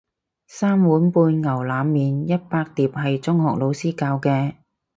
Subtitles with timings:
[0.47, 4.55] 三碗半牛腩麵一百碟係中學老師教嘅